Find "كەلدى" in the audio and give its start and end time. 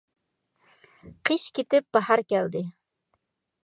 2.35-2.67